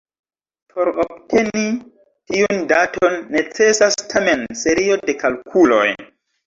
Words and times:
Por 0.73 0.89
obteni 1.03 1.65
tiun 2.33 2.65
daton 2.73 3.21
necesas 3.37 4.03
tamen 4.17 4.47
serio 4.67 5.01
de 5.07 5.21
kalkuloj. 5.25 5.89